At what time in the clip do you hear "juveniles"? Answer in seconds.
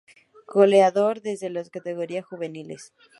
2.25-2.91